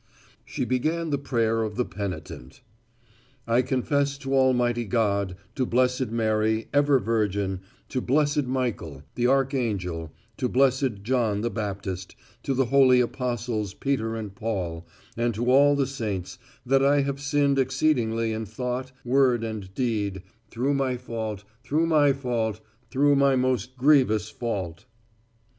She 0.43 0.65
began 0.65 1.11
the 1.11 1.19
prayer 1.19 1.61
of 1.61 1.75
the 1.75 1.85
penitent. 1.85 2.61
"I 3.45 3.61
confess 3.61 4.17
to 4.17 4.33
Almighty 4.33 4.85
God, 4.85 5.35
to 5.53 5.63
blessed 5.63 6.07
Mary, 6.09 6.69
ever 6.73 6.97
Virgin, 6.97 7.59
to 7.89 8.01
blessed 8.01 8.45
Michael, 8.45 9.03
the 9.13 9.27
archangel, 9.27 10.11
to 10.37 10.49
blessed 10.49 11.03
John 11.03 11.41
the 11.41 11.51
Baptist, 11.51 12.15
to 12.41 12.55
the 12.55 12.65
holy 12.65 12.99
apostles 12.99 13.75
Peter 13.75 14.15
and 14.15 14.33
Paul, 14.33 14.87
and 15.15 15.35
to 15.35 15.51
all 15.51 15.75
the 15.75 15.85
saints, 15.85 16.39
that 16.65 16.83
I 16.83 17.01
have 17.01 17.21
sinned 17.21 17.59
exceedingly 17.59 18.33
in 18.33 18.47
thought, 18.47 18.91
word 19.05 19.43
and 19.43 19.71
deed, 19.75 20.23
through 20.49 20.73
my 20.73 20.97
fault, 20.97 21.43
through 21.63 21.85
my 21.85 22.11
fault, 22.11 22.59
through 22.89 23.15
my 23.17 23.35
most 23.35 23.77
grievous 23.77 24.31
fault." 24.31 24.85